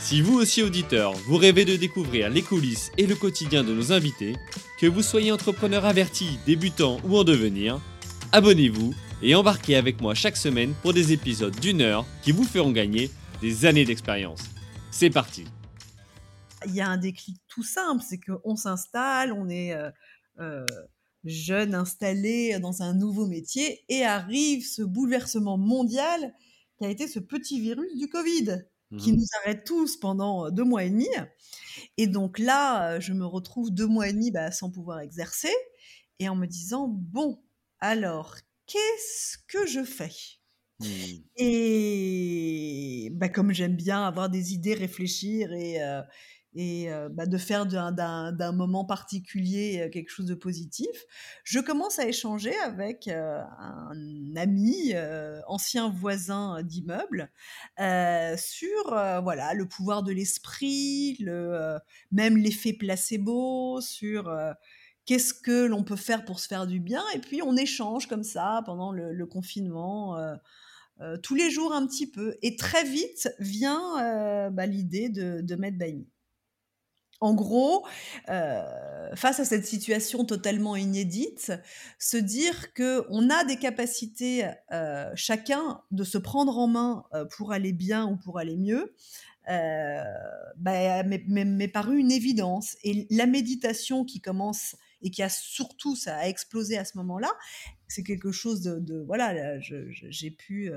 Si 0.00 0.22
vous 0.22 0.38
aussi 0.38 0.62
auditeur, 0.62 1.12
vous 1.12 1.36
rêvez 1.36 1.66
de 1.66 1.76
découvrir 1.76 2.30
les 2.30 2.40
coulisses 2.40 2.90
et 2.96 3.06
le 3.06 3.14
quotidien 3.14 3.62
de 3.62 3.74
nos 3.74 3.92
invités, 3.92 4.34
que 4.78 4.86
vous 4.86 5.02
soyez 5.02 5.30
entrepreneur 5.30 5.84
averti, 5.84 6.38
débutant 6.46 6.98
ou 7.04 7.18
en 7.18 7.22
devenir, 7.22 7.78
abonnez-vous 8.32 8.94
et 9.22 9.34
embarquez 9.34 9.76
avec 9.76 10.00
moi 10.00 10.14
chaque 10.14 10.38
semaine 10.38 10.72
pour 10.80 10.94
des 10.94 11.12
épisodes 11.12 11.54
d'une 11.60 11.82
heure 11.82 12.06
qui 12.22 12.32
vous 12.32 12.44
feront 12.44 12.72
gagner 12.72 13.10
des 13.42 13.66
années 13.66 13.84
d'expérience. 13.84 14.40
C'est 14.90 15.10
parti 15.10 15.44
Il 16.66 16.74
y 16.74 16.80
a 16.80 16.88
un 16.88 16.96
déclic 16.96 17.36
tout 17.46 17.62
simple, 17.62 18.02
c'est 18.02 18.18
qu'on 18.18 18.56
s'installe, 18.56 19.32
on 19.32 19.50
est 19.50 19.74
euh, 19.74 19.90
euh, 20.40 20.64
jeune, 21.24 21.74
installé 21.74 22.58
dans 22.58 22.82
un 22.82 22.94
nouveau 22.94 23.26
métier, 23.26 23.84
et 23.90 24.02
arrive 24.02 24.66
ce 24.66 24.80
bouleversement 24.80 25.58
mondial 25.58 26.32
qui 26.78 26.86
a 26.86 26.88
été 26.88 27.06
ce 27.06 27.18
petit 27.18 27.60
virus 27.60 27.94
du 27.98 28.08
Covid, 28.08 28.64
qui 28.96 29.12
Mhm. 29.12 29.16
nous 29.16 29.26
arrête 29.42 29.64
tous 29.64 29.96
pendant 29.98 30.50
deux 30.50 30.64
mois 30.64 30.84
et 30.84 30.90
demi. 30.90 31.08
Et 31.98 32.06
donc 32.06 32.38
là, 32.38 33.00
je 33.00 33.12
me 33.12 33.26
retrouve 33.26 33.70
deux 33.72 33.86
mois 33.86 34.08
et 34.08 34.12
demi 34.12 34.30
bah, 34.30 34.50
sans 34.52 34.70
pouvoir 34.70 35.00
exercer, 35.00 35.52
et 36.18 36.28
en 36.28 36.36
me 36.36 36.46
disant, 36.46 36.88
bon, 36.88 37.42
alors, 37.80 38.36
qu'est-ce 38.66 39.38
que 39.48 39.66
je 39.66 39.84
fais? 39.84 40.12
Hmm. 40.78 41.30
Et 41.36 43.08
bah, 43.12 43.28
comme 43.28 43.52
j'aime 43.52 43.76
bien 43.76 44.04
avoir 44.04 44.28
des 44.30 44.52
idées, 44.54 44.74
réfléchir 44.74 45.52
et, 45.52 45.82
euh, 45.82 46.02
et 46.54 46.92
euh, 46.92 47.08
bah, 47.08 47.26
de 47.26 47.38
faire 47.38 47.66
d'un- 47.66 48.52
moment 48.52 48.84
particulier 48.84 49.82
euh, 49.82 49.90
quelque 49.90 50.10
chose 50.10 50.26
de 50.26 50.34
positif, 50.34 50.88
je 51.44 51.60
commence 51.60 51.98
à 51.98 52.06
échanger 52.06 52.54
avec 52.64 53.06
euh, 53.08 53.40
un 53.58 54.36
ami, 54.36 54.94
ancien 55.46 55.90
voisin 55.90 56.62
d'immeuble, 56.62 57.30
sur 57.78 58.84
voilà 58.88 59.54
le 59.54 59.66
pouvoir 59.66 60.02
de 60.02 60.12
l'esprit, 60.12 61.16
le 61.20 61.78
même 62.10 62.36
l'effet 62.36 62.72
placebo, 62.72 63.80
sur 63.80 64.34
qu'est-ce 65.06 65.34
que 65.34 65.66
l'on 65.66 65.84
peut 65.84 65.96
faire 65.96 66.24
pour 66.24 66.40
se 66.40 66.48
faire 66.48 66.66
du 66.66 66.80
bien. 66.80 67.02
Et 67.14 67.18
puis 67.18 67.42
on 67.42 67.56
échange 67.56 68.06
comme 68.06 68.24
ça 68.24 68.62
pendant 68.66 68.92
le, 68.92 69.26
confinement. 69.26 70.16
tous 71.22 71.34
les 71.34 71.50
jours 71.50 71.72
un 71.72 71.86
petit 71.86 72.10
peu. 72.10 72.36
Et 72.42 72.56
très 72.56 72.84
vite 72.84 73.28
vient 73.38 74.50
bah, 74.50 74.66
l'idée 74.66 75.08
de, 75.08 75.40
de 75.40 75.56
mettre 75.56 75.78
me. 75.78 76.06
En 77.20 77.34
gros, 77.34 77.86
euh, 78.30 79.14
face 79.14 79.40
à 79.40 79.44
cette 79.44 79.66
situation 79.66 80.24
totalement 80.24 80.74
inédite, 80.74 81.52
se 81.98 82.16
dire 82.16 82.72
que 82.72 83.04
on 83.10 83.28
a 83.28 83.44
des 83.44 83.56
capacités 83.56 84.46
euh, 84.72 85.10
chacun 85.14 85.82
de 85.90 86.02
se 86.04 86.16
prendre 86.16 86.56
en 86.58 86.66
main 86.66 87.04
euh, 87.12 87.26
pour 87.36 87.52
aller 87.52 87.72
bien 87.72 88.06
ou 88.06 88.16
pour 88.16 88.38
aller 88.38 88.56
mieux, 88.56 88.94
bah, 90.56 91.02
m'est- 91.02 91.68
paru 91.68 91.98
une 91.98 92.10
évidence. 92.12 92.76
Et 92.84 93.06
la 93.10 93.26
méditation 93.26 94.04
qui 94.04 94.20
commence 94.20 94.76
et 95.02 95.10
qui 95.10 95.22
a 95.22 95.28
surtout, 95.28 95.96
ça 95.96 96.16
a 96.16 96.26
explosé 96.28 96.78
à 96.78 96.84
ce 96.84 96.96
moment-là, 96.98 97.30
c'est 97.88 98.02
quelque 98.02 98.32
chose 98.32 98.60
de, 98.62 98.78
de- 98.78 99.02
voilà, 99.06 99.58
j'ai 99.60 100.30
pu 100.30 100.70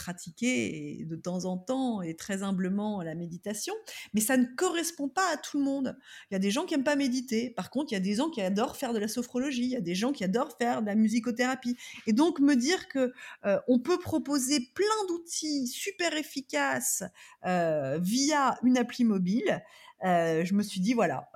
pratiquer 0.00 1.04
de 1.06 1.16
temps 1.16 1.44
en 1.44 1.58
temps 1.58 2.00
et 2.00 2.16
très 2.16 2.42
humblement 2.42 3.02
la 3.02 3.14
méditation, 3.14 3.74
mais 4.14 4.22
ça 4.22 4.38
ne 4.38 4.46
correspond 4.56 5.10
pas 5.10 5.30
à 5.30 5.36
tout 5.36 5.58
le 5.58 5.64
monde. 5.64 5.98
Il 6.30 6.34
y 6.34 6.36
a 6.36 6.38
des 6.38 6.50
gens 6.50 6.64
qui 6.64 6.72
aiment 6.72 6.84
pas 6.84 6.96
méditer. 6.96 7.50
Par 7.50 7.68
contre, 7.68 7.92
il 7.92 7.96
y 7.96 7.98
a 7.98 8.00
des 8.00 8.14
gens 8.14 8.30
qui 8.30 8.40
adorent 8.40 8.76
faire 8.76 8.94
de 8.94 8.98
la 8.98 9.08
sophrologie. 9.08 9.64
Il 9.64 9.70
y 9.70 9.76
a 9.76 9.82
des 9.82 9.94
gens 9.94 10.12
qui 10.12 10.24
adorent 10.24 10.56
faire 10.56 10.80
de 10.80 10.86
la 10.86 10.94
musicothérapie. 10.94 11.76
Et 12.06 12.14
donc 12.14 12.40
me 12.40 12.54
dire 12.56 12.88
que 12.88 13.12
euh, 13.44 13.60
on 13.68 13.78
peut 13.78 13.98
proposer 13.98 14.60
plein 14.74 14.86
d'outils 15.08 15.66
super 15.66 16.16
efficaces 16.16 17.04
euh, 17.44 17.98
via 18.00 18.58
une 18.62 18.78
appli 18.78 19.04
mobile, 19.04 19.62
euh, 20.04 20.46
je 20.46 20.54
me 20.54 20.62
suis 20.62 20.80
dit 20.80 20.94
voilà. 20.94 21.30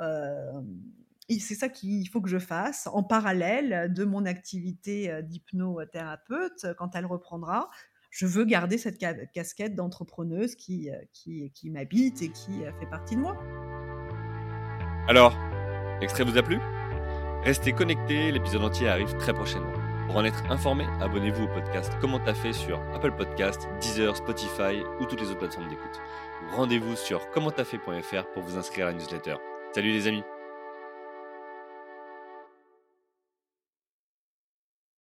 et 1.29 1.39
c'est 1.39 1.55
ça 1.55 1.69
qu'il 1.69 2.09
faut 2.09 2.23
que 2.23 2.31
je 2.31 2.39
fasse 2.39 2.87
en 2.87 3.03
parallèle 3.03 3.93
de 3.93 4.05
mon 4.05 4.25
activité 4.25 5.23
d'hypnothérapeute 5.23 6.67
quand 6.79 6.97
elle 6.97 7.07
reprendra. 7.07 7.69
Je 8.17 8.27
veux 8.27 8.45
garder 8.45 8.79
cette 8.79 9.01
ca- 9.01 9.27
casquette 9.35 9.75
d'entrepreneuse 9.75 10.55
qui, 10.55 10.89
euh, 10.89 10.95
qui 11.53 11.69
m'habite 11.69 12.23
et 12.23 12.29
qui 12.29 12.65
euh, 12.65 12.71
fait 12.79 12.87
partie 12.87 13.17
de 13.17 13.21
moi. 13.21 13.37
Alors, 15.09 15.37
l'extrait 16.01 16.23
vous 16.23 16.39
a 16.39 16.43
plu? 16.43 16.61
Restez 17.43 17.73
connectés, 17.73 18.31
l'épisode 18.31 18.63
entier 18.63 18.89
arrive 18.89 19.17
très 19.17 19.35
prochainement. 19.35 19.73
Pour 20.07 20.17
en 20.17 20.25
être 20.25 20.49
informé, 20.49 20.85
abonnez-vous 21.01 21.43
au 21.45 21.49
podcast 21.49 21.93
Comment 22.01 22.21
t'as 22.21 22.35
fait 22.35 22.53
sur 22.53 22.81
Apple 22.95 23.17
Podcast, 23.17 23.67
Deezer, 23.81 24.17
Spotify 24.17 24.81
ou 25.01 25.07
toutes 25.07 25.21
les 25.21 25.31
autres 25.31 25.41
plateformes 25.41 25.69
d'écoute. 25.69 26.01
Rendez-vous 26.53 26.95
sur 26.95 27.29
commenttafait.fr 27.31 28.27
pour 28.33 28.45
vous 28.45 28.57
inscrire 28.57 28.87
à 28.87 28.91
la 28.93 28.97
newsletter. 28.97 29.35
Salut 29.75 29.91
les 29.91 30.07
amis 30.07 30.23